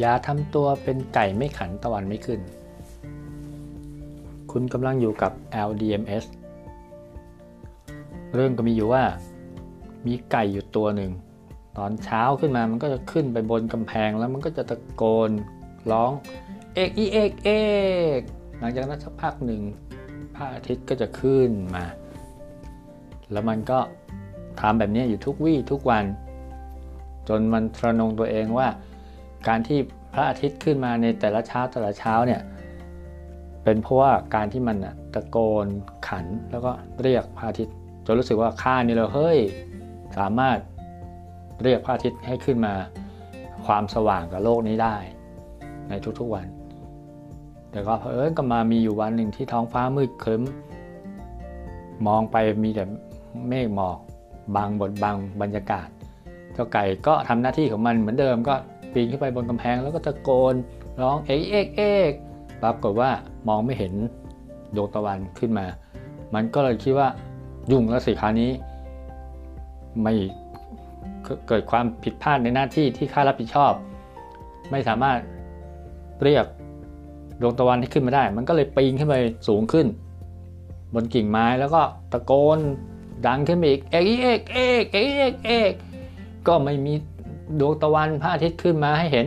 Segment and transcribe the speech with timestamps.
[0.00, 2.40] อย่าทำตัวเป็นไก่ไม่ขันตะวันไม่ขึ้น
[4.52, 5.32] คุณกำลังอยู่กับ
[5.68, 6.24] LDMS
[8.34, 9.04] เรื่องก็มีอยู่ว่า
[10.06, 11.12] มีไก่อยู่ตัวหนึ่ง
[11.78, 15.30] ตอนเช้าขึ้นมามันก็จะขึ้นไปบนกำแพงแล้วมันก็จะตะโกน
[15.90, 16.12] ร้อง
[16.74, 17.50] เอกอีเอกเอ
[18.18, 18.20] ก
[18.58, 19.62] หลังจากนั้นสักพักหนึ่ง
[20.34, 21.84] พระอาทิตย์ก็จะขึ้นมา
[23.32, 23.78] แล้วมันก็
[24.60, 26.04] ทำแบบนี้อยู่ทุกวี่ทุกวัน
[27.28, 28.68] จนมันทะนงตัวเองว่า
[29.48, 29.78] การที่
[30.14, 32.40] พระอาทิตย์ขึ้นมาในแต่ละเช้าแต่ละเช้าเนี่ย
[33.64, 34.76] เป็นเพราะว่าการที่มัน
[35.14, 35.66] ตะโกน
[36.08, 36.70] ขันแล้วก็
[37.02, 37.76] เรียกพระอาทิตย์
[38.06, 39.38] จนรู้สึกว่าข้านี่เราเฮ้ย
[40.18, 40.58] สามารถ
[41.62, 42.74] เรียกพระอาทิตย์ให้ขึ้นมา
[43.66, 44.96] ความสว่างกับโลกนี้ได้
[45.88, 46.46] ในทุกๆวัน
[47.70, 50.42] แต่ก็เพิ่ก็มามีอยู่วันหนึ่งที่ท้องฟ้ามืดครึ้ม
[52.06, 52.84] มองไปมีแต่
[53.48, 53.98] เมฆหมอก
[54.56, 55.88] บางบทบางบรรยากาศ
[56.54, 58.54] เจ้าไก่ก็ทำหน้าที่ของมันเหมือนเดิมก็
[58.94, 60.54] ปีนขึ้นไปบนกำแพงแล้วก็ตะโกน
[61.02, 62.12] ร้องเอ๊กเอ๊กเอ๊ก
[62.62, 63.10] ปรากฏว่า
[63.48, 63.92] มองไม่เห็น
[64.76, 65.66] ดวงตะวันขึ้นมา
[66.34, 67.08] มันก็เลยคิดว่า
[67.70, 68.50] ยุ่งแล้วสิคราวนี้
[70.02, 70.14] ไม่
[71.48, 73.72] เกิดความผิดพลาดในหน้าที่ที่ข้ารับผิดชอบ
[74.70, 75.18] ไม่สามารถ
[76.22, 76.44] เรียก
[77.40, 79.16] ดวงตะวันให้ขึ้นมาได้ มันก็เลยปีนขึ้นไป
[79.48, 79.86] สูงขึ้น
[80.94, 81.82] บนกิ่งไม้แล้วก็
[82.12, 82.58] ตะโกน
[83.26, 85.72] ดังขึ้นไปอีกเอกเอกเอกเอกเอกเอก
[86.48, 86.94] ก็ไม่มี
[87.58, 89.26] ดวงตะวันพระอาทิตย์ขึ้นมาให้เห็น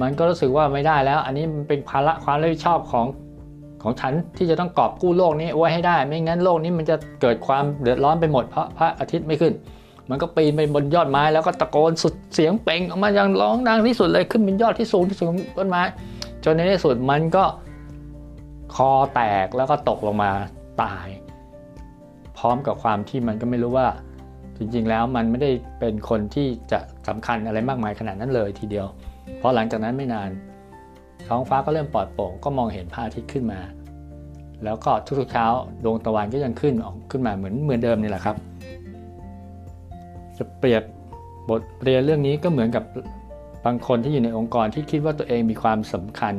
[0.00, 3.06] มันก็รู้สึกว่าไม่ได้แล้ว อันนี้มันเป็นภาระความรับผิดชอบของ
[3.82, 9.52] ของฉันที่จะต้องกอบกู้โลกนี้ไว้ให้ได้ ไม่งั้นโลกนี้มันจะเกิดความเดือดร้อนไปหมดเพราะพระอาทิตย์ไม่ขึ้น
[10.10, 15.82] มันก็ปีนไปบนยอดไม้แล้วก็ตะโกนสุดเสียงเป่งออกมาอย่างร้องดังที่สุดเลยขึ้นเป็นยอดที่สูงที่สุดของต้นไม้
[16.44, 17.44] จนในที่สุดมันก็
[18.74, 20.30] คอแตกแล้วก็ตกลงมา
[20.82, 21.06] ตาย
[22.38, 23.86] พร้อมกับความที่มันก็ไม่รู้ว่า
[24.60, 28.86] จริงๆแล้วมันไม่ได้เป็นคนที่จะสำคัญอะไรมากมายขนาดนั้นเลยทีเดียว
[29.38, 30.30] เพราะหลังจากนั้นไม่นาน
[31.28, 33.60] ท้องฟ้าก็เริ่มปลอดโปร่งก็มองเห็นพระอาทิตย์ขึ้นมา
[34.64, 35.46] แล้วก็ทุกๆเช้า
[35.84, 38.36] ดวงตะวันก็ยังขึ้นออกขึ้นมาเหมือนเหมือนเดิมนี่แหละครับ
[40.38, 40.82] จะเปรียบ
[41.50, 42.84] บทเรียนเรื่องนี้ก็เหมือนกับ
[43.64, 46.34] บางคนที่อยู่ในองค์กรที่คิดว่าตัวเองมีความสำคัญ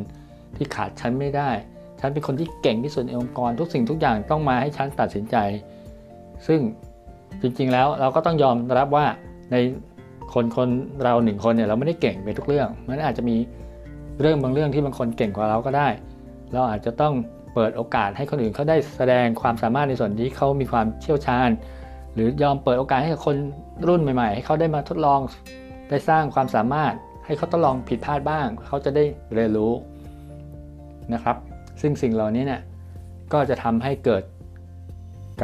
[0.56, 1.50] ที่ขาดฉันไม่ได้
[2.00, 5.36] ฉันเป็นคนที่เก่งที่สุดในองค์กรทุกสิ่งทุกอย่างต้องมาให้ฉันตัดสินใจ
[6.48, 6.60] ซึ่ง
[7.42, 9.06] จริงๆแล้วเราก็ต้องยอมรับว่า
[9.52, 9.56] ใน
[10.34, 10.70] คนคน
[11.04, 13.36] เราหนึ่งคนเนี่ยเราไม่ได้เก่งไปทุกเรื่อง มันอาจจะมี
[14.22, 15.88] เรื่องบางเรื่องที่บางคนเก่งกว่าเราก็ได้
[16.54, 17.14] เราอาจจะต้อง
[17.54, 21.50] เปิดโอกาสให้คนอื่นเขาได้แสดงความสามารถในส่วนที่เขามีความเชี่ยวชาญ
[22.14, 23.36] หรือยอมเปิดโอกาสให้กับคน
[23.88, 25.20] รุ่นใหม่ ๆ ให้เขาได้มาทดลอง
[25.90, 26.94] ได้สร้างความสามารถ
[27.26, 29.04] ให้เขาทดลองผิดพลาดบ้าง เขาจะได้
[29.34, 29.74] เรียนรู้
[31.14, 31.38] นะครับ
[31.82, 32.62] ซึ่งสิ่งเหล่านี้เนี่ย
[33.34, 34.24] ก็จะทำให้เกิด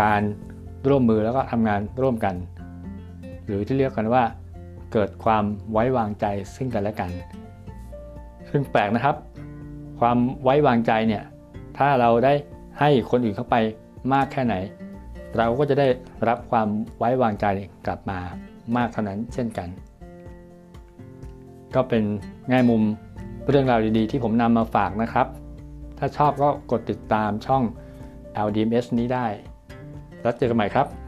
[0.01, 0.21] การ
[0.87, 2.35] ร่วมมือแล้วก็ทำงานร่วมกัน
[3.45, 4.23] หรือที่เรียกกันว่า
[4.93, 7.11] เกิดความไว้วางใจซึ่งกันและกัน
[8.49, 9.15] ซึ่งแปลกนะครับ
[9.99, 11.23] ความไว้วางใจเนี่ย
[11.77, 12.33] ถ้าเราได้
[12.79, 13.55] ให้คนอื่นเข้าไป
[14.13, 14.55] มากแค่ไหน
[15.37, 15.87] เราก็จะได้
[16.27, 16.67] รับความ
[16.97, 17.45] ไว้วางใจ
[17.85, 18.19] กลับมา
[18.75, 19.69] มากเท่านั้นเช่นกัน
[21.75, 22.03] ก็เป็น
[22.49, 22.83] แง่มุม
[23.49, 25.27] เรื่องราวดีๆ ที่ผมนำมาฝากนะครับ
[25.97, 27.63] ถ้าชอบก็กดติดตามช่อง
[28.45, 29.27] LDMS นี้ได้
[30.27, 31.06] แล้วเจอกันใหม่ครับ